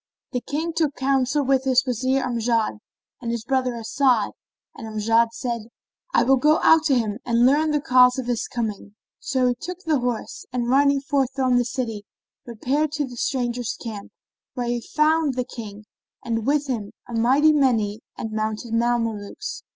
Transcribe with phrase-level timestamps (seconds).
[0.31, 2.79] The King took counsel with his Wazir Amjad
[3.21, 4.31] and his brother As'ad;
[4.75, 5.67] and Amjad said,
[6.11, 9.53] "I will go out to him and learn the cause of his coming." So he
[9.53, 12.03] took horse and, riding forth from the city,
[12.47, 14.11] repaired to the stranger's camp,
[14.55, 15.85] where he found the King
[16.25, 19.61] and with him a mighty many and mounted Mamelukes.